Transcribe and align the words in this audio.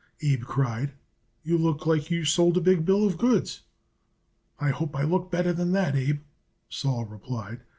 Abe 0.23 0.41
cried. 0.41 0.93
"You 1.43 1.59
look 1.59 1.85
like 1.85 2.09
you 2.09 2.25
sold 2.25 2.57
a 2.57 2.59
big 2.59 2.85
bill 2.85 3.05
of 3.05 3.19
goods." 3.19 3.61
"I 4.59 4.71
hope 4.71 4.95
I 4.95 5.03
look 5.03 5.29
better 5.29 5.53
than 5.53 5.73
that, 5.73 5.95
Abe," 5.95 6.21
Sol 6.69 7.05
replied. 7.05 7.61